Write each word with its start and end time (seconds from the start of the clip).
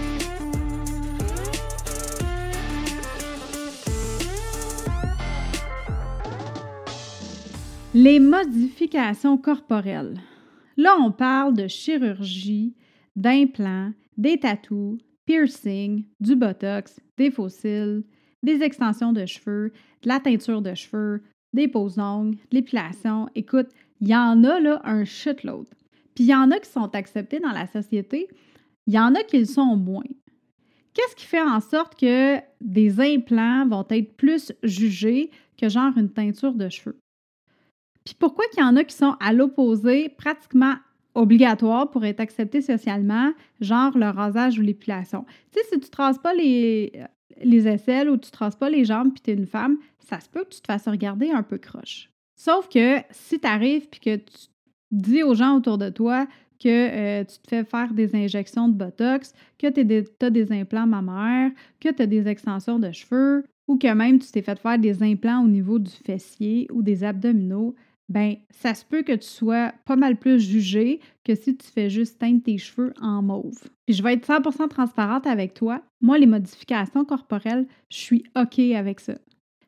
Les 8.03 8.19
modifications 8.19 9.37
corporelles. 9.37 10.19
Là, 10.75 10.97
on 10.99 11.11
parle 11.11 11.53
de 11.53 11.67
chirurgie, 11.67 12.73
d'implants, 13.15 13.91
des 14.17 14.39
tatous, 14.39 14.97
piercing, 15.27 16.05
du 16.19 16.35
botox, 16.35 16.99
des 17.15 17.29
fossiles, 17.29 18.03
des 18.41 18.63
extensions 18.63 19.13
de 19.13 19.27
cheveux, 19.27 19.71
de 20.01 20.07
la 20.07 20.19
teinture 20.19 20.63
de 20.63 20.73
cheveux, 20.73 21.21
des 21.53 21.67
poses 21.67 21.99
ongles, 21.99 22.37
de 22.49 22.55
l'épilation. 22.55 23.29
Écoute, 23.35 23.67
il 23.99 24.07
y 24.07 24.15
en 24.15 24.43
a 24.45 24.59
là 24.59 24.81
un 24.83 25.05
shitload. 25.05 25.67
Puis 26.15 26.23
il 26.23 26.29
y 26.31 26.33
en 26.33 26.49
a 26.49 26.57
qui 26.57 26.71
sont 26.71 26.95
acceptés 26.95 27.39
dans 27.39 27.51
la 27.51 27.67
société, 27.67 28.29
il 28.87 28.95
y 28.95 28.99
en 28.99 29.13
a 29.13 29.21
qui 29.21 29.37
le 29.37 29.45
sont 29.45 29.75
moins. 29.75 30.09
Qu'est-ce 30.95 31.15
qui 31.15 31.27
fait 31.27 31.39
en 31.39 31.59
sorte 31.59 31.99
que 31.99 32.39
des 32.61 32.99
implants 32.99 33.67
vont 33.67 33.85
être 33.91 34.17
plus 34.17 34.51
jugés 34.63 35.29
que 35.55 35.69
genre 35.69 35.95
une 35.95 36.09
teinture 36.09 36.55
de 36.55 36.67
cheveux? 36.67 37.00
Puis 38.05 38.15
pourquoi 38.17 38.45
qu'il 38.51 38.63
y 38.63 38.65
en 38.65 38.75
a 38.75 38.83
qui 38.83 38.95
sont 38.95 39.15
à 39.19 39.33
l'opposé, 39.33 40.09
pratiquement 40.09 40.75
obligatoires 41.13 41.89
pour 41.91 42.05
être 42.05 42.19
acceptés 42.19 42.61
socialement, 42.61 43.31
genre 43.59 43.97
le 43.97 44.09
rasage 44.09 44.59
ou 44.59 44.61
l'épilation? 44.61 45.25
Tu 45.51 45.59
sais, 45.59 45.65
si 45.65 45.79
tu 45.79 45.85
ne 45.85 45.91
traces 45.91 46.19
pas 46.19 46.33
les, 46.33 46.93
les 47.43 47.67
aisselles 47.67 48.09
ou 48.09 48.17
tu 48.17 48.27
ne 48.27 48.31
traces 48.31 48.55
pas 48.55 48.69
les 48.69 48.85
jambes 48.85 49.11
puis 49.13 49.21
tu 49.21 49.31
es 49.31 49.33
une 49.33 49.45
femme, 49.45 49.77
ça 49.99 50.19
se 50.19 50.29
peut 50.29 50.43
que 50.43 50.55
tu 50.55 50.61
te 50.61 50.67
fasses 50.67 50.87
regarder 50.87 51.31
un 51.31 51.43
peu 51.43 51.57
croche. 51.57 52.09
Sauf 52.35 52.69
que 52.69 52.97
si 53.11 53.39
tu 53.39 53.47
arrives 53.47 53.87
puis 53.87 53.99
que 53.99 54.15
tu 54.15 54.47
dis 54.91 55.23
aux 55.23 55.35
gens 55.35 55.57
autour 55.57 55.77
de 55.77 55.89
toi 55.89 56.27
que 56.61 56.67
euh, 56.69 57.23
tu 57.23 57.39
te 57.39 57.47
fais 57.47 57.63
faire 57.63 57.93
des 57.93 58.15
injections 58.15 58.67
de 58.67 58.73
Botox, 58.73 59.33
que 59.57 59.67
tu 59.67 60.25
as 60.25 60.29
des 60.29 60.51
implants 60.51 60.85
mammaires, 60.85 61.51
que 61.79 61.89
tu 61.89 62.01
as 62.01 62.07
des 62.07 62.27
extensions 62.27 62.77
de 62.77 62.91
cheveux, 62.91 63.43
ou 63.67 63.77
que 63.77 63.91
même 63.93 64.19
tu 64.19 64.31
t'es 64.31 64.41
fait 64.41 64.59
faire 64.59 64.77
des 64.77 65.01
implants 65.01 65.43
au 65.43 65.47
niveau 65.47 65.79
du 65.79 65.89
fessier 65.89 66.67
ou 66.71 66.83
des 66.83 67.03
abdominaux, 67.03 67.75
ben 68.11 68.35
ça 68.49 68.73
se 68.73 68.83
peut 68.83 69.03
que 69.03 69.13
tu 69.13 69.27
sois 69.27 69.73
pas 69.85 69.95
mal 69.95 70.17
plus 70.17 70.41
jugé 70.41 70.99
que 71.23 71.33
si 71.33 71.55
tu 71.55 71.67
fais 71.67 71.89
juste 71.89 72.19
teindre 72.19 72.43
tes 72.43 72.57
cheveux 72.57 72.93
en 73.01 73.21
mauve. 73.21 73.57
Puis 73.85 73.95
je 73.95 74.03
vais 74.03 74.13
être 74.13 74.27
100% 74.27 74.67
transparente 74.67 75.25
avec 75.25 75.53
toi. 75.53 75.81
Moi, 76.01 76.17
les 76.17 76.25
modifications 76.25 77.05
corporelles, 77.05 77.65
je 77.89 77.97
suis 77.97 78.23
OK 78.35 78.59
avec 78.59 78.99
ça. 78.99 79.13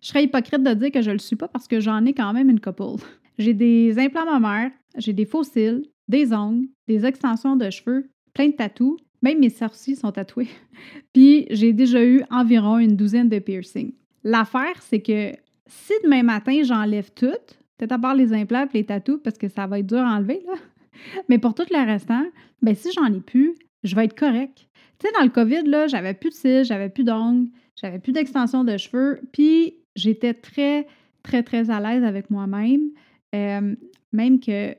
Je 0.02 0.10
serais 0.10 0.26
hypocrite 0.26 0.62
de 0.62 0.74
dire 0.74 0.92
que 0.92 1.02
je 1.02 1.12
le 1.12 1.20
suis 1.20 1.38
pas 1.38 1.48
parce 1.48 1.70
que 1.70 1.80
j'en 1.80 2.04
ai 2.06 2.14
quand 2.14 2.34
même 2.34 2.50
une 2.50 2.60
couple. 2.60 3.06
J'ai 3.38 3.54
des 3.54 3.98
implants 3.98 4.26
mammaires, 4.26 4.72
j'ai 4.98 5.14
des 5.14 5.26
fossiles, 5.26 5.86
des 6.10 6.34
ongles, 6.34 6.68
des 6.88 7.06
extensions 7.06 7.56
de 7.56 7.70
cheveux, 7.70 8.10
plein 8.34 8.50
de 8.50 8.54
tatous. 8.54 8.98
Même 9.22 9.40
mes 9.40 9.50
sourcils 9.50 9.96
sont 9.96 10.12
tatoués. 10.12 10.50
Puis 11.14 11.48
j'ai 11.50 11.72
déjà 11.72 12.04
eu 12.04 12.24
environ 12.30 12.78
une 12.78 12.98
douzaine 12.98 13.30
de 13.30 13.40
piercings. 13.40 13.94
L'affaire, 14.26 14.82
c'est 14.82 15.02
que 15.02 15.32
si 15.66 15.94
demain 16.04 16.24
matin 16.24 16.62
j'enlève 16.64 17.12
toutes, 17.16 17.58
Peut-être 17.78 17.94
à 17.94 18.00
part 18.00 18.16
les 18.16 18.34
implants 18.34 18.66
et 18.66 18.78
les 18.78 18.86
tatous, 18.86 19.20
parce 19.24 19.38
que 19.38 19.48
ça 19.48 19.68
va 19.68 19.80
être 19.80 19.88
dur 19.88 20.00
à 20.00 20.18
enlever. 20.18 20.42
Mais 21.30 21.40
pour 21.40 21.54
tout 21.54 21.66
le 21.70 21.86
restant, 21.86 22.26
ben 22.62 22.76
si 22.76 22.92
j'en 22.94 23.14
ai 23.14 23.20
plus, 23.20 23.56
je 23.84 23.96
vais 23.96 24.06
être 24.06 24.18
correct. 24.18 24.68
Tu 25.00 25.08
sais, 25.08 25.14
dans 25.18 25.24
le 25.24 25.30
COVID, 25.30 25.64
là, 25.64 25.88
j'avais 25.88 26.14
plus 26.14 26.30
de 26.30 26.36
cils, 26.36 26.64
j'avais 26.64 26.90
plus 26.90 27.04
d'ongles, 27.04 27.50
j'avais 27.76 28.00
plus 28.00 28.12
d'extension 28.12 28.64
de 28.64 28.78
cheveux, 28.78 29.22
puis 29.32 29.76
j'étais 29.96 30.34
très, 30.34 30.88
très, 31.24 31.44
très 31.44 31.70
à 31.70 31.80
l'aise 31.80 32.04
avec 32.04 32.30
moi-même. 32.30 32.92
Même 33.34 34.40
que 34.40 34.76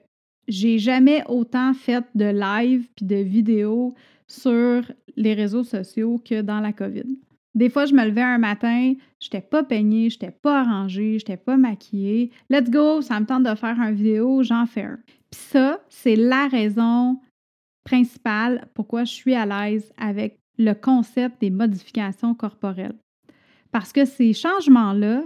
j'ai 0.47 0.78
jamais 0.78 1.22
autant 1.28 1.75
fait 1.75 2.05
de 2.15 2.26
live 2.26 2.88
puis 2.94 3.06
de 3.06 3.16
vidéos 3.16 3.94
sur 4.28 4.82
les 5.16 5.34
réseaux 5.34 5.65
sociaux 5.65 6.21
que 6.25 6.41
dans 6.41 6.61
la 6.61 6.72
COVID. 6.72 7.16
Des 7.55 7.71
fois, 7.71 7.87
je 7.87 7.95
me 7.95 8.05
levais 8.05 8.23
un 8.23 8.39
matin, 8.39 8.95
je 9.21 9.27
n'étais 9.27 9.41
pas 9.41 9.63
peignée, 9.63 10.11
je 10.11 10.17
n'étais 10.17 10.33
pas 10.33 10.61
arrangée, 10.61 11.19
je 11.19 11.25
n'étais 11.25 11.37
pas 11.37 11.57
maquillée. 11.57 12.31
Let's 12.51 12.71
go, 12.71 13.01
ça 13.01 13.21
me 13.21 13.27
tente 13.27 13.45
de 13.45 13.55
faire 13.55 13.79
une 13.79 13.95
vidéo, 13.95 14.43
j'en 14.43 14.67
fais 14.67 14.83
un. 14.83 14.99
Puis 15.31 15.41
ça, 15.41 15.81
c'est 15.89 16.17
la 16.17 16.49
raison 16.49 17.21
principale 17.85 18.67
pourquoi 18.75 19.05
je 19.05 19.13
suis 19.13 19.35
à 19.35 19.47
l'aise 19.47 19.93
avec 19.97 20.41
le 20.59 20.73
concept 20.73 21.41
des 21.41 21.51
modifications 21.51 22.35
corporelles. 22.35 22.97
Parce 23.71 23.93
que 23.93 24.05
ces 24.05 24.33
changements-là, 24.33 25.23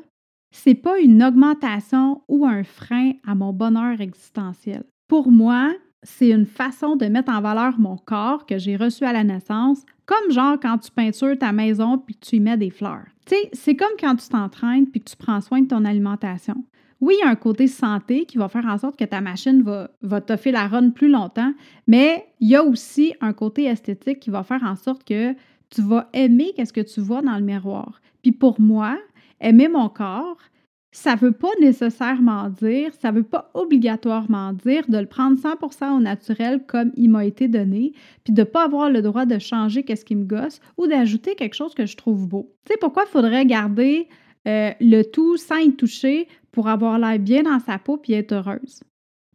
c'est 0.50 0.74
pas 0.74 0.98
une 0.98 1.22
augmentation 1.22 2.22
ou 2.28 2.46
un 2.46 2.64
frein 2.64 3.12
à 3.26 3.34
mon 3.34 3.52
bonheur 3.52 4.00
existentiel. 4.00 4.84
Pour 5.06 5.30
moi, 5.30 5.72
c'est 6.02 6.30
une 6.30 6.46
façon 6.46 6.96
de 6.96 7.06
mettre 7.06 7.32
en 7.32 7.40
valeur 7.40 7.78
mon 7.78 7.96
corps 7.96 8.46
que 8.46 8.58
j'ai 8.58 8.76
reçu 8.76 9.04
à 9.04 9.12
la 9.12 9.24
naissance, 9.24 9.84
comme 10.06 10.30
genre 10.30 10.58
quand 10.60 10.78
tu 10.78 10.90
peintures 10.90 11.38
ta 11.38 11.52
maison 11.52 11.98
puis 11.98 12.14
que 12.14 12.26
tu 12.26 12.36
y 12.36 12.40
mets 12.40 12.56
des 12.56 12.70
fleurs. 12.70 13.06
Tu 13.26 13.34
sais, 13.34 13.50
c'est 13.52 13.76
comme 13.76 13.96
quand 13.98 14.16
tu 14.16 14.28
t'entraînes 14.28 14.86
puis 14.86 15.00
que 15.00 15.10
tu 15.10 15.16
prends 15.16 15.40
soin 15.40 15.60
de 15.60 15.68
ton 15.68 15.84
alimentation. 15.84 16.64
Oui, 17.00 17.14
il 17.18 17.24
y 17.24 17.28
a 17.28 17.30
un 17.30 17.36
côté 17.36 17.68
santé 17.68 18.24
qui 18.24 18.38
va 18.38 18.48
faire 18.48 18.66
en 18.66 18.76
sorte 18.76 18.98
que 18.98 19.04
ta 19.04 19.20
machine 19.20 19.62
va, 19.62 19.90
va 20.02 20.20
faire 20.36 20.52
la 20.52 20.66
run 20.66 20.90
plus 20.90 21.08
longtemps, 21.08 21.52
mais 21.86 22.26
il 22.40 22.48
y 22.48 22.56
a 22.56 22.64
aussi 22.64 23.14
un 23.20 23.32
côté 23.32 23.64
esthétique 23.64 24.18
qui 24.18 24.30
va 24.30 24.42
faire 24.42 24.64
en 24.64 24.74
sorte 24.74 25.04
que 25.04 25.34
tu 25.70 25.82
vas 25.82 26.08
aimer 26.12 26.52
qu'est-ce 26.56 26.72
que 26.72 26.80
tu 26.80 27.00
vois 27.00 27.22
dans 27.22 27.36
le 27.36 27.44
miroir. 27.44 28.00
Puis 28.22 28.32
pour 28.32 28.60
moi, 28.60 28.98
aimer 29.40 29.68
mon 29.68 29.88
corps, 29.88 30.38
ça 30.90 31.14
ne 31.14 31.20
veut 31.20 31.32
pas 31.32 31.50
nécessairement 31.60 32.48
dire, 32.48 32.92
ça 33.00 33.12
ne 33.12 33.18
veut 33.18 33.22
pas 33.22 33.50
obligatoirement 33.54 34.52
dire 34.52 34.84
de 34.88 34.98
le 34.98 35.06
prendre 35.06 35.38
100% 35.38 35.96
au 35.96 36.00
naturel 36.00 36.64
comme 36.66 36.92
il 36.96 37.10
m'a 37.10 37.26
été 37.26 37.46
donné, 37.46 37.92
puis 38.24 38.32
de 38.32 38.40
ne 38.40 38.46
pas 38.46 38.64
avoir 38.64 38.90
le 38.90 39.02
droit 39.02 39.26
de 39.26 39.38
changer 39.38 39.82
qu'est-ce 39.82 40.04
qui 40.04 40.16
me 40.16 40.24
gosse 40.24 40.60
ou 40.76 40.86
d'ajouter 40.86 41.34
quelque 41.34 41.54
chose 41.54 41.74
que 41.74 41.86
je 41.86 41.96
trouve 41.96 42.26
beau. 42.26 42.54
Tu 42.64 42.72
sais, 42.72 42.78
pourquoi 42.80 43.04
il 43.06 43.10
faudrait 43.10 43.44
garder 43.44 44.08
euh, 44.46 44.70
le 44.80 45.02
tout 45.02 45.36
sans 45.36 45.58
y 45.58 45.74
toucher 45.76 46.26
pour 46.52 46.68
avoir 46.68 46.98
l'air 46.98 47.18
bien 47.18 47.42
dans 47.42 47.60
sa 47.60 47.78
peau 47.78 47.98
puis 47.98 48.14
être 48.14 48.32
heureuse? 48.32 48.80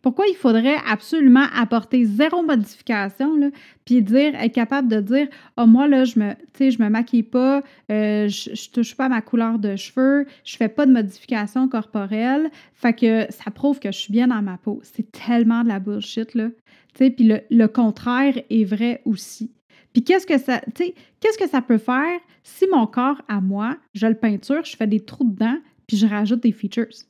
Pourquoi 0.04 0.26
il 0.28 0.36
faudrait 0.36 0.76
absolument 0.86 1.46
apporter 1.56 2.04
zéro 2.04 2.44
modification, 2.44 3.38
là, 3.38 3.48
puis 3.86 4.02
dire, 4.02 4.36
être 4.36 4.54
capable 4.54 4.90
de 4.90 5.00
dire, 5.00 5.28
oh, 5.58 5.66
moi, 5.66 5.88
là, 5.88 6.04
je 6.04 6.20
me, 6.20 6.34
je 6.60 6.84
me 6.84 6.90
maquille 6.90 7.24
pas, 7.24 7.64
euh, 7.90 8.28
je, 8.28 8.54
je, 8.54 8.70
touche 8.70 8.96
pas 8.96 9.08
ma 9.08 9.22
couleur 9.22 9.60
de 9.60 9.78
cheveux, 9.78 10.28
je 10.44 10.58
fais 10.58 10.68
pas 10.68 10.86
de 10.86 10.92
modification 10.92 11.70
corporelle, 11.70 12.52
fait 12.74 12.94
que 12.94 13.26
ça 13.30 13.50
prouve 13.50 13.80
que 13.80 13.94
je 13.94 13.98
suis 13.98 14.12
bien 14.12 14.28
dans 14.28 14.42
ma 14.42 14.58
peau. 14.58 14.82
C'est 14.84 15.10
tellement 15.10 15.64
de 15.64 15.70
la 15.70 15.80
bullshit, 15.80 16.36
là. 16.36 16.50
Puis 16.94 17.16
le, 17.20 17.40
le, 17.50 17.68
contraire 17.68 18.36
est 18.50 18.66
vrai 18.66 19.02
aussi. 19.06 19.54
Puis 19.94 20.04
qu'est-ce 20.04 20.28
que 20.28 20.38
ça, 20.38 20.60
qu'est-ce 20.76 21.38
que 21.38 21.48
ça 21.48 21.62
peut 21.62 21.78
faire 21.78 22.20
si 22.44 22.68
mon 22.68 22.88
corps, 22.88 23.22
à 23.30 23.40
moi, 23.40 23.78
je 23.94 24.06
le 24.08 24.16
peinture, 24.16 24.66
je 24.66 24.76
fais 24.76 24.86
des 24.88 25.00
trous 25.00 25.24
dedans, 25.24 25.58
puis 25.88 25.96
je 25.96 26.08
rajoute 26.08 26.44
des 26.44 26.52
features? 26.52 27.06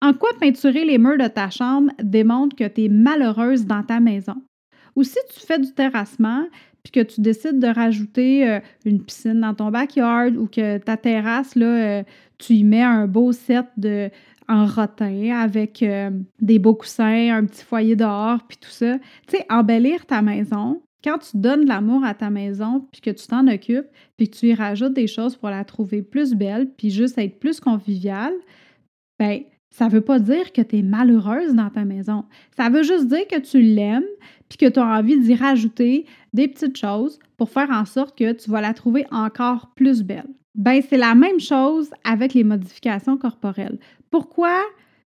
En 0.00 0.12
quoi 0.12 0.30
peinturer 0.40 0.84
les 0.84 0.98
murs 0.98 1.18
de 1.18 1.26
ta 1.26 1.50
chambre 1.50 1.90
démontre 2.02 2.54
que 2.54 2.68
tu 2.68 2.84
es 2.84 2.88
malheureuse 2.88 3.66
dans 3.66 3.82
ta 3.82 4.00
maison? 4.00 4.36
Ou 4.94 5.02
si 5.02 5.18
tu 5.32 5.40
fais 5.40 5.58
du 5.58 5.72
terrassement, 5.74 6.44
puis 6.82 6.92
que 6.92 7.00
tu 7.00 7.20
décides 7.20 7.58
de 7.58 7.66
rajouter 7.66 8.48
euh, 8.48 8.60
une 8.84 9.02
piscine 9.02 9.40
dans 9.40 9.54
ton 9.54 9.70
backyard 9.70 10.36
ou 10.36 10.46
que 10.46 10.78
ta 10.78 10.96
terrasse, 10.96 11.54
euh, 11.56 12.02
tu 12.38 12.54
y 12.54 12.64
mets 12.64 12.82
un 12.82 13.06
beau 13.06 13.32
set 13.32 13.66
de, 13.76 14.10
en 14.48 14.66
rotin 14.66 15.36
avec 15.36 15.82
euh, 15.82 16.10
des 16.40 16.58
beaux 16.58 16.74
coussins, 16.74 17.36
un 17.36 17.44
petit 17.44 17.64
foyer 17.64 17.96
dehors, 17.96 18.42
puis 18.48 18.56
tout 18.56 18.70
ça. 18.70 18.98
Tu 19.26 19.36
sais, 19.36 19.46
embellir 19.50 20.06
ta 20.06 20.22
maison, 20.22 20.80
quand 21.04 21.18
tu 21.18 21.36
donnes 21.36 21.66
l'amour 21.66 22.04
à 22.04 22.14
ta 22.14 22.30
maison, 22.30 22.86
puis 22.90 23.00
que 23.00 23.10
tu 23.10 23.26
t'en 23.26 23.46
occupes, 23.46 23.88
puis 24.16 24.30
que 24.30 24.36
tu 24.36 24.46
y 24.46 24.54
rajoutes 24.54 24.94
des 24.94 25.06
choses 25.06 25.36
pour 25.36 25.50
la 25.50 25.64
trouver 25.64 26.02
plus 26.02 26.34
belle, 26.34 26.70
puis 26.76 26.90
juste 26.90 27.18
être 27.18 27.38
plus 27.38 27.60
conviviale, 27.60 28.34
ben 29.18 29.42
ça 29.70 29.86
ne 29.86 29.90
veut 29.90 30.00
pas 30.00 30.18
dire 30.18 30.52
que 30.52 30.62
tu 30.62 30.78
es 30.78 30.82
malheureuse 30.82 31.54
dans 31.54 31.70
ta 31.70 31.84
maison. 31.84 32.24
Ça 32.56 32.68
veut 32.68 32.82
juste 32.82 33.06
dire 33.08 33.26
que 33.28 33.38
tu 33.38 33.60
l'aimes, 33.60 34.04
puis 34.48 34.58
que 34.58 34.68
tu 34.68 34.80
as 34.80 34.86
envie 34.86 35.18
d'y 35.18 35.34
rajouter 35.34 36.06
des 36.32 36.48
petites 36.48 36.76
choses 36.76 37.18
pour 37.36 37.50
faire 37.50 37.70
en 37.70 37.84
sorte 37.84 38.16
que 38.16 38.32
tu 38.32 38.50
vas 38.50 38.60
la 38.60 38.74
trouver 38.74 39.06
encore 39.10 39.72
plus 39.74 40.02
belle. 40.02 40.28
Ben, 40.54 40.80
c'est 40.88 40.96
la 40.96 41.14
même 41.14 41.38
chose 41.38 41.90
avec 42.04 42.34
les 42.34 42.44
modifications 42.44 43.16
corporelles. 43.16 43.78
Pourquoi 44.10 44.60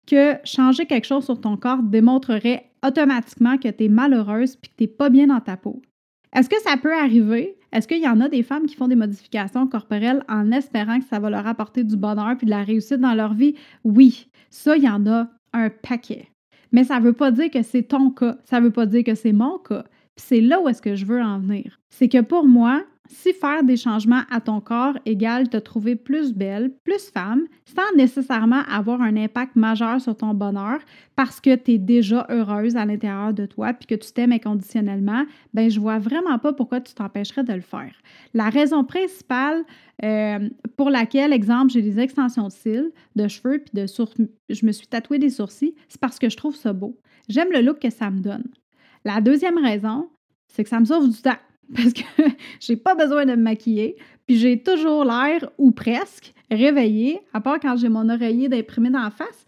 que 0.06 0.36
changer 0.44 0.86
quelque 0.86 1.06
chose 1.06 1.26
sur 1.26 1.40
ton 1.40 1.58
corps 1.58 1.84
démontrerait 1.84 2.70
automatiquement 2.86 3.58
que 3.58 3.70
tu 3.70 3.86
es 3.86 3.90
malheureuse 3.90 4.56
puis 4.56 4.72
que 4.72 4.76
tu 4.78 4.84
n'es 4.84 4.88
pas 4.88 5.10
bien 5.10 5.28
dans 5.28 5.40
ta 5.40 5.58
peau? 5.58 5.82
Est-ce 6.34 6.50
que 6.50 6.62
ça 6.62 6.78
peut 6.78 6.94
arriver? 6.94 7.57
Est-ce 7.72 7.88
qu'il 7.88 8.02
y 8.02 8.08
en 8.08 8.22
a 8.22 8.30
des 8.30 8.44
femmes 8.44 8.66
qui 8.66 8.76
font 8.76 8.88
des 8.88 8.96
modifications 8.96 9.68
corporelles 9.68 10.24
en 10.30 10.52
espérant 10.52 11.00
que 11.00 11.06
ça 11.06 11.20
va 11.20 11.30
leur 11.30 11.48
apporter 11.48 11.84
du 11.84 11.98
bonheur 11.98 12.36
puis 12.38 12.46
de 12.46 12.52
la 12.52 12.64
réussite 12.64 13.00
dans 13.00 13.14
leur 13.14 13.34
vie? 13.34 13.56
Oui, 13.84 14.30
ça, 14.50 14.78
il 14.78 14.84
y 14.84 14.90
en 14.90 15.06
a 15.08 15.28
un 15.54 15.70
paquet. 15.70 16.28
Mais 16.72 16.84
ça 16.84 17.00
ne 17.00 17.06
veut 17.06 17.14
pas 17.14 17.32
dire 17.32 17.50
que 17.50 17.62
c'est 17.62 17.84
ton 17.84 18.12
cas. 18.12 18.38
Ça 18.44 18.60
ne 18.60 18.66
veut 18.66 18.72
pas 18.72 18.86
dire 18.86 19.04
que 19.04 19.16
c'est 19.16 19.34
mon 19.34 19.58
cas. 19.60 19.84
c'est 20.16 20.42
là 20.42 20.62
où 20.62 20.68
est-ce 20.68 20.82
que 20.82 20.96
je 20.96 21.06
veux 21.06 21.22
en 21.22 21.40
venir. 21.40 21.80
C'est 21.90 22.10
que 22.10 22.22
pour 22.22 22.48
moi, 22.48 22.84
si 23.10 23.34
faire 23.34 23.64
des 23.64 23.78
changements 23.78 24.24
à 24.30 24.42
ton 24.42 24.62
corps 24.62 24.98
égale 25.06 25.50
te 25.50 25.58
trouver 25.58 25.96
plus 25.96 26.34
belle, 26.34 26.72
plus 26.84 27.10
femme, 27.10 27.44
sans 27.66 27.96
nécessairement 27.96 28.62
avoir 28.70 29.02
un 29.02 29.16
impact 29.18 29.56
majeur 29.56 30.02
sur 30.02 30.16
ton 30.16 30.34
bonheur 30.34 30.80
parce 31.16 31.42
que 31.42 31.56
tu 31.56 31.74
es 31.74 31.78
déjà 31.78 32.26
heureuse 32.30 32.76
à 32.76 32.86
l'intérieur 32.86 33.34
de 33.34 33.46
toi 33.46 33.74
puis 33.74 33.88
que 33.88 33.96
tu 33.96 34.12
t'aimes 34.12 34.32
inconditionnellement, 34.32 35.26
ben 35.54 35.70
je 35.70 35.80
vois 35.80 36.00
vraiment 36.00 36.38
pas 36.40 36.54
pourquoi 36.54 36.82
tu 36.82 36.94
t'empêcherais 36.94 37.44
de 37.44 37.54
le 37.54 37.62
faire. 37.62 37.94
La 38.34 38.50
raison 38.50 38.84
principale 38.84 39.64
euh, 40.04 40.50
pour 40.76 40.90
laquelle, 40.90 41.34
exemple, 41.34 41.72
j'ai 41.72 41.82
des 41.82 42.00
extensions 42.00 42.48
de 42.48 42.54
cils, 42.54 42.92
de 43.16 43.28
cheveux 43.28 43.60
puis 43.60 43.72
de 43.74 43.88
sourcils, 43.88 44.30
je 44.50 44.66
me 44.66 44.72
suis 44.72 44.88
tatoué 44.88 45.18
des 45.20 45.30
sourcils, 45.30 45.76
c'est 45.88 46.00
parce 46.00 46.20
que 46.20 46.30
je 46.30 46.38
trouve 46.38 46.56
ça 46.56 46.74
beau. 46.74 47.00
J'aime 47.30 47.52
le 47.52 47.62
look 47.62 47.80
que 47.80 47.90
ça 47.90 48.10
me 48.10 48.20
donne. 48.20 48.46
La 49.04 49.22
deuxième 49.22 49.58
raison, 49.58 50.10
c'est 50.48 50.64
que 50.64 50.70
ça 50.70 50.80
me 50.80 50.86
sauve 50.86 51.10
du 51.10 51.22
temps 51.22 51.38
parce 51.76 51.94
que 51.94 52.04
j'ai 52.60 52.76
pas 52.76 52.96
besoin 52.96 53.26
de 53.26 53.32
me 53.32 53.44
maquiller, 53.44 53.96
puis 54.26 54.38
j'ai 54.38 54.62
toujours 54.62 55.04
l'air, 55.04 55.50
ou 55.58 55.72
presque, 55.72 56.34
réveillée, 56.52 57.20
à 57.34 57.42
part 57.42 57.60
quand 57.60 57.78
j'ai 57.78 57.90
mon 57.90 58.10
oreiller 58.10 58.50
d'imprimé 58.50 58.90
dans 58.90 59.04
la 59.04 59.12
face. 59.12 59.46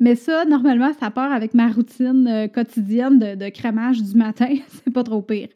Mais 0.00 0.14
ça, 0.14 0.44
normalement, 0.44 0.92
ça 0.98 1.10
part 1.10 1.32
avec 1.32 1.54
ma 1.54 1.68
routine 1.68 2.28
euh, 2.28 2.46
quotidienne 2.46 3.18
de, 3.18 3.48
crémage 3.48 4.02
du 4.02 4.16
matin. 4.16 4.54
c'est 4.68 4.92
pas 4.92 5.02
trop 5.02 5.22
pire. 5.22 5.48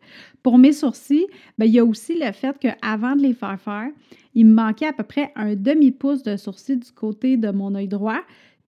Pour 0.42 0.58
mes 0.58 0.72
sourcils, 0.72 1.26
ben, 1.58 1.66
il 1.66 1.72
y 1.72 1.78
a 1.78 1.84
aussi 1.84 2.18
le 2.18 2.32
fait 2.32 2.58
qu'avant 2.58 3.14
de 3.14 3.22
les 3.22 3.34
faire 3.34 3.60
faire, 3.60 3.88
il 4.34 4.46
me 4.46 4.54
manquait 4.54 4.88
à 4.88 4.92
peu 4.92 5.04
près 5.04 5.32
un 5.36 5.54
demi-pouce 5.54 6.24
de 6.24 6.36
sourcils 6.36 6.78
du 6.78 6.90
côté 6.90 7.36
de 7.36 7.50
mon 7.50 7.74
œil 7.74 7.86
droit. 7.86 8.20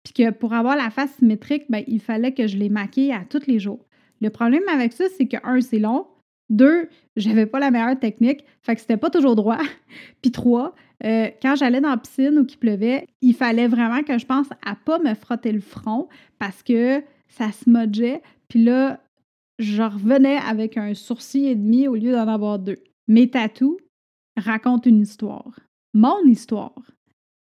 Puis 0.05 0.13
que 0.13 0.31
pour 0.31 0.53
avoir 0.53 0.77
la 0.77 0.91
face 0.91 1.15
symétrique, 1.19 1.65
ben, 1.69 1.83
il 1.89 2.01
fallait 2.01 2.33
que 2.33 2.47
je 2.47 2.57
les 2.57 2.69
maquille 2.69 3.13
à 3.13 3.25
tous 3.29 3.47
les 3.49 3.59
jours. 3.59 3.85
Le 4.21 4.31
problème 4.31 4.63
avec 4.73 4.93
ça, 4.93 5.05
c'est 5.17 5.27
que, 5.27 5.39
un, 5.43 5.61
c'est 5.61 5.79
long. 5.81 6.07
Deux, 6.55 6.89
j'avais 7.17 7.47
pas 7.47 7.59
la 7.59 7.73
meilleure 7.73 7.99
technique, 7.99 8.45
fait 8.63 8.77
que 8.77 8.81
c'était 8.81 8.97
pas 8.97 9.11
toujours 9.11 9.35
droit. 9.35 9.59
Puis 10.23 10.31
trois, 10.31 10.73
euh, 11.05 11.29
quand 11.43 11.57
j'allais 11.57 11.81
dans 11.81 11.91
la 11.91 11.97
piscine 11.97 12.39
ou 12.39 12.47
qu'il 12.47 12.61
pleuvait, 12.61 13.09
il 13.23 13.35
fallait 13.35 13.67
vraiment 13.67 14.05
que 14.05 14.19
je 14.19 14.25
pense 14.25 14.47
à 14.65 14.77
pas 14.77 15.01
me 15.01 15.15
frotter 15.15 15.51
le 15.51 15.61
front 15.61 16.09
parce 16.39 16.63
que 16.63 17.03
ça 17.27 17.51
se 17.51 17.69
modgeait. 17.69 18.23
Puis 18.47 18.63
là, 18.63 19.01
je 19.59 19.83
revenais 19.83 20.37
avec 20.37 20.77
un 20.77 20.95
sourcil 20.95 21.49
et 21.49 21.57
demi 21.57 21.89
au 21.89 21.97
lieu 21.97 22.13
d'en 22.13 22.29
avoir 22.29 22.61
deux. 22.61 22.79
Mes 23.09 23.29
tatous 23.29 23.77
racontent 24.37 24.89
une 24.89 25.01
histoire. 25.03 25.59
Mon 25.93 26.23
histoire. 26.25 26.79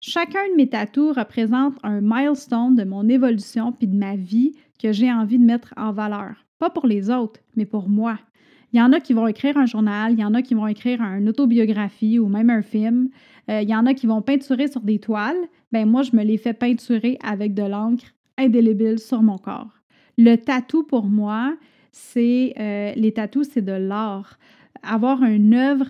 Chacun 0.02 0.46
de 0.50 0.56
mes 0.56 0.68
tatous 0.68 1.16
représente 1.16 1.78
un 1.82 2.02
milestone 2.02 2.74
de 2.74 2.84
mon 2.84 3.08
évolution 3.08 3.72
puis 3.72 3.86
de 3.86 3.96
ma 3.96 4.16
vie 4.16 4.52
que 4.78 4.92
j'ai 4.92 5.10
envie 5.10 5.38
de 5.38 5.44
mettre 5.44 5.72
en 5.78 5.90
valeur. 5.92 6.34
Pas 6.58 6.68
pour 6.68 6.86
les 6.86 7.08
autres, 7.08 7.40
mais 7.56 7.64
pour 7.64 7.88
moi. 7.88 8.18
Il 8.72 8.78
y 8.78 8.82
en 8.82 8.92
a 8.92 9.00
qui 9.00 9.12
vont 9.12 9.26
écrire 9.26 9.56
un 9.56 9.66
journal, 9.66 10.12
il 10.12 10.20
y 10.20 10.24
en 10.24 10.34
a 10.34 10.42
qui 10.42 10.54
vont 10.54 10.66
écrire 10.66 11.02
une 11.02 11.28
autobiographie 11.28 12.18
ou 12.18 12.28
même 12.28 12.50
un 12.50 12.62
film. 12.62 13.08
Euh, 13.48 13.62
il 13.62 13.68
y 13.68 13.74
en 13.74 13.86
a 13.86 13.94
qui 13.94 14.06
vont 14.06 14.22
peinturer 14.22 14.68
sur 14.68 14.80
des 14.80 14.98
toiles. 14.98 15.38
Ben 15.72 15.88
moi, 15.88 16.02
je 16.02 16.14
me 16.14 16.22
les 16.22 16.38
fais 16.38 16.52
peinturer 16.52 17.18
avec 17.22 17.54
de 17.54 17.62
l'encre 17.62 18.04
indélébile 18.38 18.98
sur 18.98 19.22
mon 19.22 19.38
corps. 19.38 19.80
Le 20.18 20.36
tatou 20.36 20.84
pour 20.84 21.06
moi, 21.06 21.56
c'est 21.90 22.54
euh, 22.58 22.92
les 22.94 23.12
tatous, 23.12 23.48
c'est 23.50 23.64
de 23.64 23.72
l'art. 23.72 24.38
Avoir 24.82 25.22
une 25.24 25.54
œuvre, 25.54 25.86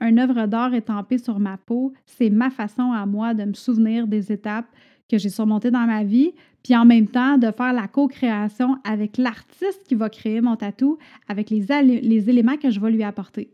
une 0.00 0.18
œuvre 0.18 0.46
d'art 0.46 0.74
étampée 0.74 1.18
sur 1.18 1.38
ma 1.38 1.58
peau, 1.58 1.92
c'est 2.06 2.30
ma 2.30 2.50
façon 2.50 2.92
à 2.92 3.04
moi 3.04 3.34
de 3.34 3.44
me 3.44 3.54
souvenir 3.54 4.06
des 4.06 4.32
étapes 4.32 4.66
que 5.10 5.18
j'ai 5.18 5.28
surmontées 5.28 5.70
dans 5.70 5.86
ma 5.86 6.02
vie, 6.02 6.32
puis 6.64 6.74
en 6.74 6.84
même 6.84 7.06
temps 7.06 7.38
de 7.38 7.52
faire 7.52 7.72
la 7.72 7.86
co-création 7.86 8.78
avec 8.84 9.18
l'artiste 9.18 9.84
qui 9.86 9.94
va 9.94 10.08
créer 10.08 10.40
mon 10.40 10.56
tatou, 10.56 10.98
avec 11.28 11.50
les, 11.50 11.70
éléments 11.70 12.56
que 12.56 12.70
je 12.70 12.80
vais 12.80 12.90
lui 12.90 13.04
apporter. 13.04 13.50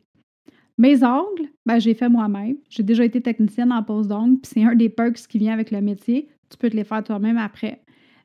Mes 0.79 1.05
ongles, 1.05 1.51
ben, 1.67 1.79
j'ai 1.79 1.93
fait 1.93 2.09
moi-même. 2.09 2.57
J'ai 2.71 2.85
déjà 2.85 3.05
été 3.05 3.21
technicienne 3.21 3.73
en 3.73 3.83
pose 3.83 4.09
d'ongles, 4.09 4.39
puis 4.41 4.53
c'est 4.55 4.65
un 4.65 4.75
des 4.75 4.89
perks 4.89 5.27
qui 5.29 5.39
vient 5.39 5.53
avec 5.53 5.73
le 5.73 5.83
métier. 5.83 6.29
Tu 6.49 6.57
peux 6.57 6.71
te 6.71 6.77
les 6.77 6.85
faire 6.85 7.03
toi-même 7.03 7.37
après. 7.37 7.83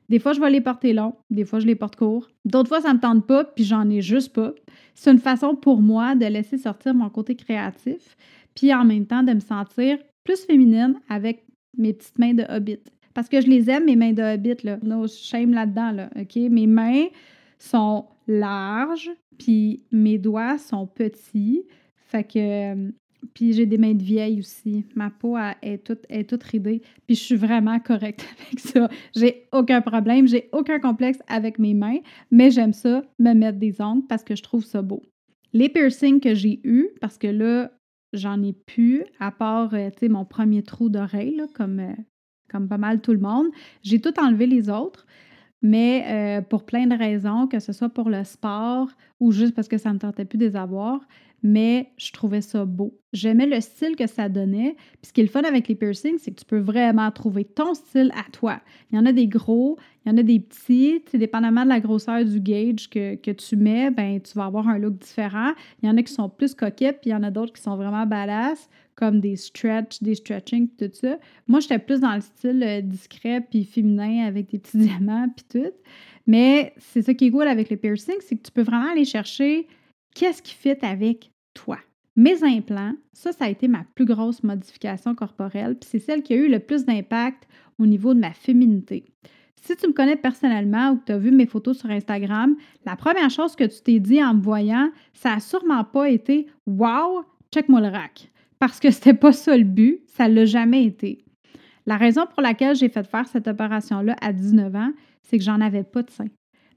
Des 0.08 0.20
fois, 0.20 0.32
je 0.32 0.40
vais 0.40 0.50
les 0.50 0.60
porter 0.60 0.92
longs, 0.92 1.16
des 1.30 1.44
fois, 1.44 1.58
je 1.58 1.66
les 1.66 1.74
porte 1.74 1.96
courts. 1.96 2.28
D'autres 2.44 2.68
fois, 2.68 2.80
ça 2.80 2.90
ne 2.90 2.94
me 2.94 3.00
tente 3.00 3.26
pas, 3.26 3.44
puis 3.44 3.64
j'en 3.64 3.90
ai 3.90 4.00
juste 4.00 4.32
pas. 4.32 4.54
C'est 4.94 5.10
une 5.10 5.18
façon 5.18 5.56
pour 5.56 5.82
moi 5.82 6.14
de 6.14 6.26
laisser 6.26 6.58
sortir 6.58 6.94
mon 6.94 7.10
côté 7.10 7.34
créatif, 7.34 8.16
puis 8.54 8.72
en 8.72 8.84
même 8.84 9.06
temps 9.06 9.24
de 9.24 9.32
me 9.32 9.40
sentir 9.40 9.98
plus 10.22 10.44
féminine 10.44 10.94
avec 11.08 11.44
mes 11.76 11.92
petites 11.92 12.18
mains 12.20 12.34
de 12.34 12.44
hobbit. 12.48 12.78
Parce 13.16 13.30
que 13.30 13.40
je 13.40 13.46
les 13.46 13.70
aime, 13.70 13.86
mes 13.86 13.96
mains 13.96 14.12
de 14.12 14.22
hobbit, 14.22 14.62
là. 14.62 14.76
No 14.82 15.06
shame 15.08 15.54
là-dedans, 15.54 15.90
là, 15.90 16.10
OK? 16.20 16.36
Mes 16.36 16.66
mains 16.66 17.06
sont 17.58 18.04
larges, 18.28 19.10
puis 19.38 19.80
mes 19.90 20.18
doigts 20.18 20.58
sont 20.58 20.86
petits. 20.86 21.64
Fait 21.96 22.24
que... 22.24 22.74
Euh, 22.74 22.90
puis 23.32 23.54
j'ai 23.54 23.64
des 23.64 23.78
mains 23.78 23.94
de 23.94 24.02
vieille 24.02 24.38
aussi. 24.40 24.84
Ma 24.94 25.08
peau 25.08 25.38
est, 25.62 25.78
toute, 25.78 26.04
est 26.10 26.28
toute 26.28 26.42
ridée. 26.42 26.82
Puis 27.06 27.16
je 27.16 27.22
suis 27.22 27.36
vraiment 27.36 27.80
correcte 27.80 28.26
avec 28.46 28.60
ça. 28.60 28.90
J'ai 29.16 29.48
aucun 29.50 29.80
problème. 29.80 30.28
J'ai 30.28 30.50
aucun 30.52 30.78
complexe 30.78 31.18
avec 31.26 31.58
mes 31.58 31.72
mains. 31.72 32.00
Mais 32.30 32.50
j'aime 32.50 32.74
ça, 32.74 33.02
me 33.18 33.32
mettre 33.32 33.58
des 33.58 33.80
ongles 33.80 34.06
parce 34.06 34.24
que 34.24 34.36
je 34.36 34.42
trouve 34.42 34.64
ça 34.64 34.82
beau. 34.82 35.00
Les 35.54 35.70
piercings 35.70 36.20
que 36.20 36.34
j'ai 36.34 36.60
eus, 36.64 36.90
parce 37.00 37.16
que 37.16 37.28
là, 37.28 37.70
j'en 38.12 38.42
ai 38.42 38.52
plus, 38.52 39.04
à 39.20 39.30
part, 39.30 39.72
euh, 39.72 39.88
mon 40.02 40.26
premier 40.26 40.62
trou 40.62 40.90
d'oreille, 40.90 41.40
comme 41.54 41.80
euh, 41.80 41.94
comme 42.50 42.68
pas 42.68 42.78
mal 42.78 43.00
tout 43.00 43.12
le 43.12 43.18
monde. 43.18 43.46
J'ai 43.82 44.00
tout 44.00 44.18
enlevé 44.20 44.46
les 44.46 44.68
autres, 44.68 45.06
mais 45.62 46.04
euh, 46.06 46.42
pour 46.42 46.64
plein 46.64 46.86
de 46.86 46.96
raisons, 46.96 47.46
que 47.46 47.60
ce 47.60 47.72
soit 47.72 47.88
pour 47.88 48.10
le 48.10 48.24
sport 48.24 48.88
ou 49.20 49.32
juste 49.32 49.54
parce 49.54 49.68
que 49.68 49.78
ça 49.78 49.90
ne 49.90 49.94
me 49.94 49.98
tentait 49.98 50.24
plus 50.24 50.38
de 50.38 50.46
les 50.46 50.56
avoir 50.56 51.00
mais 51.46 51.92
je 51.96 52.10
trouvais 52.12 52.40
ça 52.40 52.64
beau. 52.64 52.98
J'aimais 53.12 53.46
le 53.46 53.60
style 53.60 53.94
que 53.94 54.06
ça 54.06 54.28
donnait. 54.28 54.74
Puis 55.00 55.08
ce 55.08 55.12
qui 55.12 55.20
est 55.20 55.24
le 55.24 55.30
fun 55.30 55.42
avec 55.42 55.68
les 55.68 55.74
piercings, 55.74 56.18
c'est 56.18 56.32
que 56.32 56.40
tu 56.40 56.44
peux 56.44 56.58
vraiment 56.58 57.10
trouver 57.10 57.44
ton 57.44 57.74
style 57.74 58.10
à 58.16 58.28
toi. 58.32 58.60
Il 58.90 58.96
y 58.96 58.98
en 58.98 59.06
a 59.06 59.12
des 59.12 59.28
gros, 59.28 59.78
il 60.04 60.10
y 60.10 60.12
en 60.12 60.18
a 60.18 60.22
des 60.22 60.40
petits. 60.40 61.02
Tu 61.08 61.18
dépendamment 61.18 61.62
de 61.62 61.68
la 61.68 61.80
grosseur 61.80 62.24
du 62.24 62.40
gauge 62.40 62.88
que, 62.90 63.14
que, 63.14 63.30
tu 63.30 63.56
mets, 63.56 63.90
ben 63.90 64.20
tu 64.20 64.36
vas 64.36 64.46
avoir 64.46 64.68
un 64.68 64.78
look 64.78 64.98
différent. 64.98 65.52
Il 65.82 65.88
y 65.88 65.90
en 65.90 65.96
a 65.96 66.02
qui 66.02 66.12
sont 66.12 66.28
plus 66.28 66.54
coquettes, 66.54 67.00
puis 67.00 67.10
il 67.10 67.12
y 67.12 67.16
en 67.16 67.22
a 67.22 67.30
d'autres 67.30 67.52
qui 67.52 67.62
sont 67.62 67.76
vraiment 67.76 68.06
badass, 68.06 68.68
comme 68.96 69.20
des 69.20 69.36
stretch, 69.36 70.02
des 70.02 70.14
stretching, 70.14 70.68
tout 70.76 70.90
ça. 70.92 71.18
Moi, 71.46 71.60
j'étais 71.60 71.78
plus 71.78 72.00
dans 72.00 72.14
le 72.14 72.22
style 72.22 72.62
euh, 72.62 72.80
discret 72.80 73.46
puis 73.48 73.64
féminin 73.64 74.26
avec 74.26 74.50
des 74.50 74.58
petits 74.58 74.78
diamants, 74.78 75.28
puis 75.28 75.44
tout. 75.48 75.72
Mais 76.26 76.74
c'est 76.78 77.02
ça 77.02 77.14
qui 77.14 77.26
est 77.26 77.30
cool 77.30 77.46
avec 77.46 77.68
les 77.68 77.76
piercings, 77.76 78.20
c'est 78.20 78.36
que 78.36 78.42
tu 78.42 78.50
peux 78.50 78.62
vraiment 78.62 78.90
aller 78.90 79.04
chercher 79.04 79.68
qu'est-ce 80.14 80.42
qui 80.42 80.54
fit 80.54 80.76
avec 80.82 81.30
toi. 81.54 81.78
Mes 82.16 82.42
implants, 82.42 82.94
ça, 83.12 83.32
ça 83.32 83.44
a 83.44 83.48
été 83.50 83.68
ma 83.68 83.84
plus 83.94 84.06
grosse 84.06 84.42
modification 84.42 85.14
corporelle, 85.14 85.76
puis 85.78 85.88
c'est 85.90 85.98
celle 85.98 86.22
qui 86.22 86.32
a 86.32 86.36
eu 86.36 86.48
le 86.48 86.58
plus 86.58 86.86
d'impact 86.86 87.46
au 87.78 87.84
niveau 87.84 88.14
de 88.14 88.20
ma 88.20 88.32
féminité. 88.32 89.04
Si 89.60 89.76
tu 89.76 89.88
me 89.88 89.92
connais 89.92 90.16
personnellement 90.16 90.92
ou 90.92 90.96
que 90.96 91.04
tu 91.06 91.12
as 91.12 91.18
vu 91.18 91.30
mes 91.30 91.46
photos 91.46 91.78
sur 91.78 91.90
Instagram, 91.90 92.56
la 92.86 92.96
première 92.96 93.30
chose 93.30 93.54
que 93.54 93.64
tu 93.64 93.82
t'es 93.82 93.98
dit 93.98 94.22
en 94.22 94.34
me 94.34 94.40
voyant, 94.40 94.90
ça 95.12 95.34
n'a 95.34 95.40
sûrement 95.40 95.84
pas 95.84 96.08
été 96.08 96.46
Wow, 96.66 97.24
check-moi 97.52 97.80
le 97.80 97.88
rack. 97.88 98.30
Parce 98.58 98.80
que 98.80 98.90
c'était 98.90 99.14
pas 99.14 99.32
ça 99.32 99.56
le 99.56 99.64
but, 99.64 100.00
ça 100.06 100.28
l'a 100.28 100.44
jamais 100.44 100.84
été. 100.84 101.24
La 101.86 101.96
raison 101.96 102.26
pour 102.26 102.42
laquelle 102.42 102.74
j'ai 102.74 102.88
fait 102.88 103.06
faire 103.06 103.28
cette 103.28 103.48
opération-là 103.48 104.16
à 104.20 104.32
19 104.32 104.74
ans, 104.74 104.92
c'est 105.22 105.38
que 105.38 105.44
j'en 105.44 105.60
avais 105.60 105.84
pas 105.84 106.02
de 106.02 106.10
sein. 106.10 106.26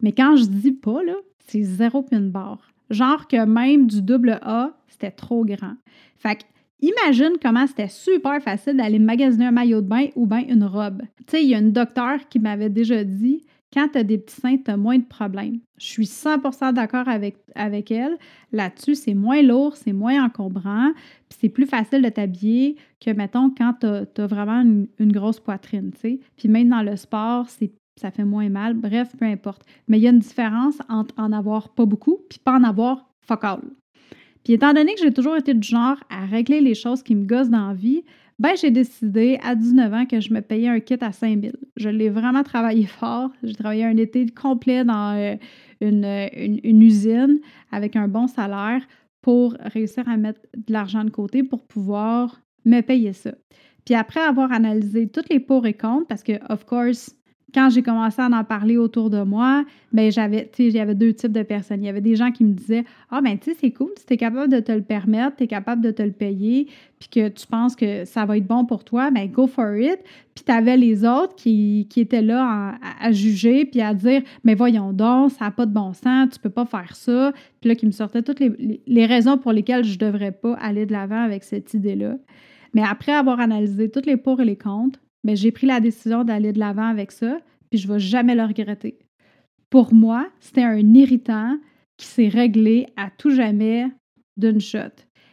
Mais 0.01 0.11
quand 0.11 0.35
je 0.35 0.45
dis 0.45 0.71
pas, 0.71 0.99
c'est 1.47 1.63
zéro 1.63 2.05
une 2.11 2.29
barre. 2.29 2.71
Genre 2.89 3.27
que 3.27 3.45
même 3.45 3.87
du 3.87 4.01
double 4.01 4.39
A, 4.41 4.71
c'était 4.87 5.11
trop 5.11 5.45
grand. 5.45 5.75
Fait 6.17 6.35
que 6.35 6.43
Imagine 6.81 7.33
comment 7.41 7.67
c'était 7.67 7.89
super 7.89 8.41
facile 8.41 8.77
d'aller 8.77 8.99
magasiner 8.99 9.47
un 9.47 9.51
maillot 9.51 9.81
de 9.81 9.87
bain 9.87 10.07
ou 10.15 10.25
bien 10.25 10.45
une 10.47 10.63
robe. 10.63 11.01
Tu 11.27 11.31
sais, 11.31 11.43
il 11.43 11.49
y 11.49 11.55
a 11.55 11.59
une 11.59 11.73
docteure 11.73 12.19
qui 12.29 12.39
m'avait 12.39 12.69
déjà 12.69 13.03
dit 13.03 13.43
quand 13.73 13.89
tu 13.89 13.99
as 13.99 14.03
des 14.03 14.17
petits 14.17 14.41
seins, 14.41 14.57
tu 14.57 14.71
as 14.71 14.77
moins 14.77 14.97
de 14.97 15.05
problèmes. 15.05 15.59
Je 15.77 15.85
suis 15.85 16.05
100% 16.05 16.73
d'accord 16.73 17.07
avec, 17.07 17.91
elle. 17.91 18.17
Là-dessus, 18.51 18.95
c'est 18.95 19.13
moins 19.13 19.41
lourd, 19.41 19.75
c'est 19.75 19.93
moins 19.93 20.23
encombrant, 20.25 20.91
puis 21.29 21.37
c'est 21.41 21.49
plus 21.49 21.67
facile 21.67 22.01
de 22.01 22.09
t'habiller 22.09 22.77
que, 22.99 23.11
mettons, 23.11 23.51
quand 23.55 23.73
tu 23.81 24.21
as, 24.21 24.27
vraiment 24.27 24.61
une, 24.61 25.11
grosse 25.11 25.39
poitrine, 25.39 25.91
tu 25.91 25.99
sais. 25.99 26.19
Puis 26.35 26.49
même 26.49 26.69
dans 26.69 26.81
le 26.81 26.95
sport, 26.95 27.47
ça 27.95 28.11
fait 28.11 28.25
moins 28.25 28.49
mal. 28.49 28.73
Bref, 28.73 29.15
peu 29.17 29.25
importe. 29.25 29.63
Mais 29.87 29.99
il 29.99 30.03
y 30.03 30.07
a 30.07 30.11
une 30.11 30.19
différence 30.19 30.79
entre 30.89 31.13
en 31.17 31.31
avoir 31.31 31.69
pas 31.69 31.85
beaucoup 31.85 32.19
puis 32.29 32.39
pas 32.39 32.53
en 32.53 32.63
avoir 32.63 33.09
fuck 33.21 33.43
all. 33.43 33.61
Puis 34.43 34.53
étant 34.53 34.73
donné 34.73 34.95
que 34.95 35.01
j'ai 35.01 35.13
toujours 35.13 35.35
été 35.35 35.53
du 35.53 35.67
genre 35.67 35.97
à 36.09 36.25
régler 36.25 36.61
les 36.61 36.75
choses 36.75 37.03
qui 37.03 37.13
me 37.13 37.25
gossent 37.25 37.49
dans 37.49 37.67
la 37.67 37.73
vie, 37.73 38.03
ben 38.39 38.55
j'ai 38.55 38.71
décidé 38.71 39.37
à 39.43 39.53
19 39.53 39.93
ans 39.93 40.05
que 40.05 40.21
je 40.21 40.33
me 40.33 40.41
payais 40.41 40.69
un 40.69 40.79
kit 40.79 40.97
à 41.01 41.11
5000. 41.11 41.53
Je 41.75 41.89
l'ai 41.89 42.09
vraiment 42.09 42.43
travaillé 42.43 42.85
fort. 42.99 43.29
J'ai 43.43 43.53
travaillé 43.53 43.85
un 43.85 43.97
été 43.97 44.25
complet 44.27 44.83
dans 44.83 45.15
euh, 45.15 45.35
une, 45.81 46.05
une, 46.63 46.81
usine 46.81 47.39
avec 47.71 47.95
un 47.95 48.07
bon 48.07 48.27
salaire 48.27 48.81
pour 49.21 49.55
réussir 49.59 50.07
à 50.07 50.15
mettre 50.15 50.41
de 50.55 50.71
l'argent 50.71 51.03
de 51.03 51.09
côté 51.09 51.43
pour 51.43 51.65
pouvoir 51.65 52.41
me 52.65 52.81
payer 52.81 53.13
ça. 53.13 53.31
Puis 53.85 53.95
après 53.95 54.21
avoir 54.21 54.51
analysé 54.51 55.09
toutes 55.09 55.29
les 55.29 55.39
pour 55.39 55.65
et 55.65 55.73
contre, 55.73 56.07
parce 56.07 56.23
que, 56.23 56.33
of 56.51 56.65
course, 56.65 57.15
quand 57.53 57.69
j'ai 57.69 57.81
commencé 57.81 58.21
à 58.21 58.25
en 58.25 58.43
parler 58.43 58.77
autour 58.77 59.09
de 59.09 59.21
moi, 59.21 59.65
ben 59.91 60.11
j'avais, 60.11 60.49
tu 60.51 60.71
sais, 60.71 60.95
deux 60.95 61.13
types 61.13 61.31
de 61.31 61.43
personnes. 61.43 61.83
Il 61.83 61.85
y 61.85 61.89
avait 61.89 62.01
des 62.01 62.15
gens 62.15 62.31
qui 62.31 62.43
me 62.43 62.53
disaient 62.53 62.83
Ah, 63.09 63.21
ben, 63.21 63.37
tu 63.37 63.51
sais, 63.51 63.57
c'est 63.59 63.71
cool, 63.71 63.89
si 63.97 64.05
tu 64.05 64.13
es 64.13 64.17
capable 64.17 64.51
de 64.51 64.59
te 64.59 64.71
le 64.71 64.81
permettre, 64.81 65.37
tu 65.37 65.43
es 65.43 65.47
capable 65.47 65.81
de 65.81 65.91
te 65.91 66.01
le 66.01 66.11
payer, 66.11 66.67
puis 66.99 67.09
que 67.09 67.29
tu 67.29 67.47
penses 67.47 67.75
que 67.75 68.05
ça 68.05 68.25
va 68.25 68.37
être 68.37 68.47
bon 68.47 68.65
pour 68.65 68.83
toi, 68.83 69.11
ben, 69.11 69.27
go 69.27 69.47
for 69.47 69.75
it. 69.75 69.99
Puis 70.35 70.43
tu 70.45 70.51
avais 70.51 70.77
les 70.77 71.05
autres 71.05 71.35
qui, 71.35 71.87
étaient 71.97 72.21
là 72.21 72.77
à, 73.01 73.11
juger, 73.11 73.65
puis 73.65 73.81
à 73.81 73.93
dire 73.93 74.21
Mais 74.43 74.55
voyons 74.55 74.93
donc, 74.93 75.31
ça 75.31 75.45
n'a 75.45 75.51
pas 75.51 75.65
de 75.65 75.73
bon 75.73 75.93
sens, 75.93 76.29
tu 76.33 76.39
peux 76.39 76.49
pas 76.49 76.65
faire 76.65 76.95
ça. 76.95 77.33
Puis 77.61 77.69
là, 77.69 77.75
qui 77.75 77.85
me 77.85 77.91
sortaient 77.91 78.23
toutes 78.23 78.39
les, 78.39 79.05
raisons 79.05 79.37
pour 79.37 79.51
lesquelles 79.51 79.83
je 79.83 79.97
devrais 79.97 80.31
pas 80.31 80.53
aller 80.55 80.85
de 80.85 80.91
l'avant 80.91 81.21
avec 81.21 81.43
cette 81.43 81.73
idée-là. 81.73 82.15
Mais 82.73 82.83
après 82.83 83.11
avoir 83.11 83.39
analysé 83.39 83.89
toutes 83.89 84.05
les 84.05 84.17
pour 84.17 84.39
et 84.41 84.45
les 84.45 84.57
contre, 84.57 84.99
mais 85.23 85.35
j'ai 85.35 85.51
pris 85.51 85.67
la 85.67 85.79
décision 85.79 86.23
d'aller 86.23 86.53
de 86.53 86.59
l'avant 86.59 86.87
avec 86.87 87.11
ça, 87.11 87.39
puis 87.69 87.79
je 87.79 87.87
ne 87.87 87.93
vais 87.93 87.99
jamais 87.99 88.35
le 88.35 88.43
regretter. 88.43 88.97
Pour 89.69 89.93
moi, 89.93 90.27
c'était 90.39 90.63
un 90.63 90.93
irritant 90.93 91.57
qui 91.97 92.07
s'est 92.07 92.29
réglé 92.29 92.87
à 92.95 93.09
tout 93.09 93.29
jamais 93.29 93.87
d'une 94.37 94.61
shot. 94.61 94.79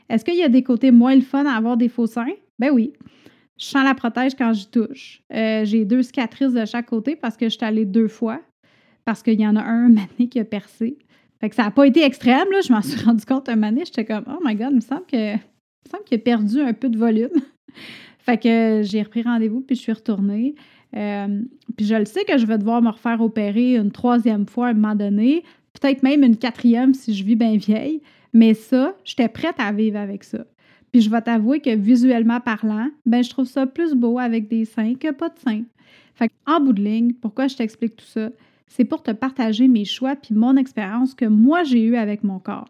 Est-ce 0.09 0.25
qu'il 0.25 0.37
y 0.37 0.43
a 0.43 0.49
des 0.49 0.63
côtés 0.63 0.91
moins 0.91 1.15
le 1.15 1.23
fun 1.23 1.47
à 1.47 1.57
avoir 1.57 1.77
des 1.77 1.89
faux 1.89 2.07
seins? 2.07 2.27
Ben 2.59 2.71
oui. 2.71 2.93
Je 3.59 3.65
sens 3.65 3.85
la 3.85 3.95
protège 3.95 4.35
quand 4.37 4.53
j'y 4.53 4.67
touche. 4.67 5.23
Euh, 5.33 5.65
j'ai 5.65 5.85
deux 5.85 6.03
cicatrices 6.03 6.53
de 6.53 6.65
chaque 6.67 6.87
côté 6.87 7.17
parce 7.17 7.37
que 7.37 7.47
je 7.47 7.57
suis 7.57 7.65
allée 7.65 7.87
deux 7.87 8.09
fois, 8.09 8.41
parce 9.05 9.23
qu'il 9.23 9.41
y 9.41 9.47
en 9.47 9.57
a 9.57 9.63
un 9.63 9.89
mané 9.89 10.29
qui 10.31 10.39
a 10.39 10.45
percé. 10.45 10.99
Fait 11.41 11.49
que 11.49 11.55
ça 11.55 11.65
n'a 11.65 11.71
pas 11.71 11.87
été 11.87 12.03
extrême, 12.05 12.47
là. 12.51 12.61
Je 12.61 12.73
m'en 12.73 12.83
suis 12.83 13.01
rendu 13.05 13.25
compte 13.25 13.49
un 13.49 13.57
mané. 13.57 13.85
J'étais 13.87 14.05
comme, 14.05 14.25
oh 14.29 14.39
my 14.45 14.55
god, 14.55 14.69
il 14.71 14.77
me 14.77 14.81
semble 14.81 15.07
que, 15.07 15.35
il 15.35 15.39
me 15.87 15.91
semble 15.91 16.05
qu'il 16.05 16.19
a 16.19 16.21
perdu 16.21 16.61
un 16.61 16.73
peu 16.75 16.89
de 16.89 16.99
volume. 16.99 17.31
Fait 18.27 18.39
que 18.39 18.83
j'ai 18.83 19.03
repris 19.03 19.23
rendez-vous, 19.23 19.61
puis 19.61 19.77
je 19.77 19.83
suis 19.83 19.93
retournée. 19.93 20.57
Euh, 20.97 21.43
puis 21.77 21.87
je 21.87 21.95
le 21.95 22.07
sais 22.07 22.25
que 22.25 22.37
je 22.37 22.45
vais 22.45 22.59
devoir 22.59 22.83
me 22.83 22.91
refaire 22.91 23.21
opérer 23.21 23.77
une 23.77 23.93
troisième 23.93 24.47
fois 24.47 24.67
à 24.67 24.71
un 24.71 24.75
moment 24.75 24.97
donné, 24.97 25.45
peut-être 25.81 26.03
même 26.03 26.25
une 26.25 26.37
quatrième 26.37 26.93
si 26.93 27.15
je 27.15 27.23
vis 27.23 27.37
bien 27.37 27.57
vieille. 27.57 28.03
Mais 28.33 28.55
ça, 28.55 28.97
j'étais 29.05 29.29
prête 29.29 29.55
à 29.59 29.71
vivre 29.71 29.99
avec 29.99 30.25
ça. 30.25 30.45
Puis 30.91 31.03
je 31.03 31.09
vais 31.11 31.23
t'avouer 31.23 31.61
que 31.61 31.71
visuellement 31.71 32.41
parlant, 32.41 32.91
ben 33.05 33.23
je 33.23 33.31
trouve 33.31 33.47
ça 33.47 33.65
plus 33.65 33.95
beau 33.95 34.19
avec 34.19 34.49
des 34.49 34.65
seins 34.65 34.97
que 34.97 35.13
pas 35.13 35.29
de 35.29 35.39
seins. 35.39 35.63
Fait 36.17 36.31
en 36.47 36.61
bout 36.61 36.73
de 36.73 36.83
ligne, 36.83 37.13
pourquoi 37.13 37.47
je 37.47 37.55
t'explique 37.55 37.95
tout 37.95 38.07
ça? 38.07 38.31
C'est 38.67 38.85
pour 38.85 39.05
te 39.05 39.13
partager 39.13 39.69
mes 39.69 39.85
choix 39.85 40.17
puis 40.17 40.35
mon 40.35 40.57
expérience 40.57 41.15
que 41.15 41.27
moi 41.27 41.63
j'ai 41.63 41.85
eue 41.85 41.97
avec 41.97 42.25
mon 42.25 42.41
corps. 42.41 42.69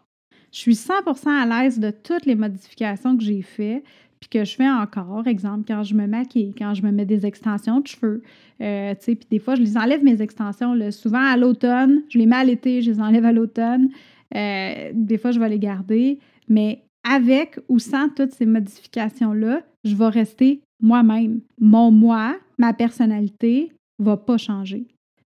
Je 0.51 0.59
suis 0.59 0.75
100% 0.75 1.29
à 1.29 1.63
l'aise 1.63 1.79
de 1.79 1.91
toutes 1.91 2.25
les 2.25 2.35
modifications 2.35 3.17
que 3.17 3.23
j'ai 3.23 3.41
faites, 3.41 3.83
puis 4.19 4.29
que 4.29 4.43
je 4.43 4.55
fais 4.55 4.69
encore, 4.69 5.27
exemple, 5.27 5.65
quand 5.67 5.83
je 5.83 5.93
me 5.93 6.07
maquille, 6.07 6.53
quand 6.57 6.73
je 6.73 6.81
me 6.81 6.91
mets 6.91 7.05
des 7.05 7.25
extensions 7.25 7.79
de 7.79 7.87
cheveux, 7.87 8.23
euh, 8.61 8.93
tu 8.95 9.05
sais, 9.05 9.15
puis 9.15 9.27
des 9.29 9.39
fois, 9.39 9.55
je 9.55 9.61
les 9.61 9.77
enlève 9.77 10.03
mes 10.03 10.21
extensions, 10.21 10.75
souvent 10.91 11.23
à 11.23 11.37
l'automne, 11.37 12.03
je 12.09 12.17
les 12.17 12.25
mets 12.25 12.35
à 12.35 12.43
l'été, 12.43 12.81
je 12.81 12.91
les 12.91 12.99
enlève 12.99 13.25
à 13.25 13.31
l'automne, 13.31 13.89
euh, 14.35 14.91
des 14.93 15.17
fois, 15.17 15.31
je 15.31 15.39
vais 15.39 15.49
les 15.49 15.59
garder, 15.59 16.19
mais 16.49 16.83
avec 17.07 17.59
ou 17.69 17.79
sans 17.79 18.09
toutes 18.09 18.31
ces 18.31 18.45
modifications-là, 18.45 19.61
je 19.83 19.95
vais 19.95 20.09
rester 20.09 20.61
moi-même. 20.81 21.41
Mon 21.59 21.91
moi, 21.91 22.35
ma 22.57 22.73
personnalité, 22.73 23.71
va 23.99 24.17
pas 24.17 24.37
changer. 24.37 24.85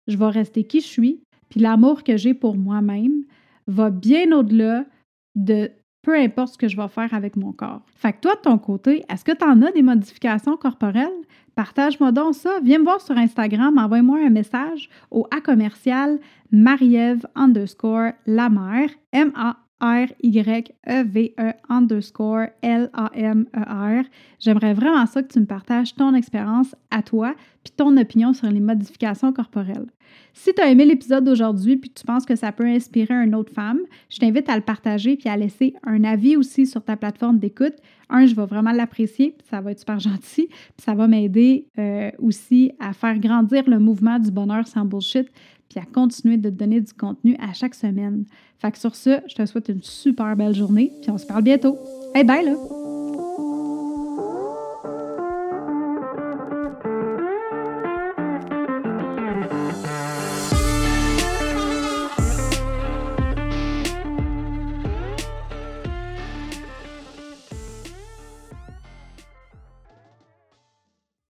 Je 0.07 0.17
vais 0.17 0.29
rester 0.29 0.63
qui 0.63 0.81
je 0.81 0.87
suis, 0.87 1.21
puis 1.49 1.59
l'amour 1.59 2.03
que 2.03 2.17
j'ai 2.17 2.33
pour 2.33 2.57
moi-même 2.57 3.23
va 3.67 3.89
bien 3.89 4.31
au-delà 4.31 4.85
de 5.35 5.71
peu 6.07 6.15
importe 6.15 6.53
ce 6.53 6.57
que 6.57 6.69
je 6.69 6.77
vais 6.77 6.87
faire 6.87 7.13
avec 7.13 7.35
mon 7.35 7.51
corps. 7.51 7.81
Fait 7.97 8.13
que 8.13 8.21
toi, 8.21 8.35
de 8.35 8.39
ton 8.39 8.57
côté, 8.57 9.03
est-ce 9.09 9.25
que 9.25 9.33
tu 9.33 9.43
en 9.43 9.61
as 9.61 9.73
des 9.73 9.81
modifications 9.81 10.55
corporelles? 10.55 11.11
Partage-moi 11.53 12.13
donc 12.13 12.33
ça. 12.33 12.61
Viens 12.63 12.79
me 12.79 12.85
voir 12.85 13.01
sur 13.01 13.17
Instagram, 13.17 13.77
envoie-moi 13.77 14.19
un 14.25 14.29
message 14.29 14.89
au 15.11 15.27
A 15.35 15.41
commercial 15.41 16.17
Marie-Ève 16.49 17.27
underscore 17.35 18.13
la 18.25 18.47
mère, 18.47 18.89
M-A 19.11 19.57
R-Y-E-V-E 19.81 21.53
underscore 21.69 22.47
L-A-M-E-R. 22.61 24.03
J'aimerais 24.39 24.73
vraiment 24.73 25.05
ça 25.05 25.21
que 25.21 25.31
tu 25.31 25.39
me 25.39 25.45
partages 25.45 25.93
ton 25.95 26.13
expérience 26.15 26.75
à 26.91 27.01
toi 27.01 27.35
puis 27.63 27.73
ton 27.75 27.95
opinion 27.97 28.33
sur 28.33 28.49
les 28.49 28.59
modifications 28.59 29.33
corporelles. 29.33 29.87
Si 30.33 30.53
tu 30.53 30.61
as 30.61 30.69
aimé 30.69 30.85
l'épisode 30.85 31.23
d'aujourd'hui 31.23 31.77
puis 31.77 31.89
tu 31.89 32.03
penses 32.05 32.25
que 32.25 32.35
ça 32.35 32.51
peut 32.51 32.65
inspirer 32.65 33.13
une 33.13 33.35
autre 33.35 33.53
femme, 33.53 33.79
je 34.09 34.19
t'invite 34.19 34.49
à 34.49 34.55
le 34.55 34.61
partager 34.61 35.17
puis 35.17 35.29
à 35.29 35.37
laisser 35.37 35.73
un 35.83 36.03
avis 36.03 36.37
aussi 36.37 36.65
sur 36.65 36.83
ta 36.83 36.95
plateforme 36.95 37.39
d'écoute. 37.39 37.73
Un, 38.09 38.25
je 38.25 38.35
vais 38.35 38.45
vraiment 38.45 38.71
l'apprécier, 38.71 39.35
ça 39.49 39.59
va 39.59 39.71
être 39.71 39.79
super 39.79 39.99
gentil, 39.99 40.47
puis 40.47 40.83
ça 40.85 40.93
va 40.93 41.07
m'aider 41.07 41.67
euh, 41.77 42.09
aussi 42.19 42.71
à 42.79 42.93
faire 42.93 43.19
grandir 43.19 43.63
le 43.67 43.79
mouvement 43.79 44.17
du 44.17 44.31
bonheur 44.31 44.65
sans 44.67 44.85
bullshit 44.85 45.27
puis 45.69 45.79
à 45.79 45.85
continuer 45.85 46.37
de 46.37 46.49
te 46.49 46.55
donner 46.55 46.81
du 46.81 46.93
contenu 46.93 47.35
à 47.39 47.53
chaque 47.53 47.75
semaine. 47.75 48.25
Fait 48.59 48.71
que 48.71 48.77
sur 48.77 48.95
ce, 48.95 49.19
je 49.27 49.35
te 49.35 49.45
souhaite 49.45 49.69
une 49.69 49.83
super 49.83 50.35
belle 50.35 50.55
journée, 50.55 50.91
puis 51.01 51.11
on 51.11 51.17
se 51.17 51.25
parle 51.25 51.43
bientôt. 51.43 51.77
Hey, 52.15 52.23
bye 52.23 52.45
là! 52.45 52.76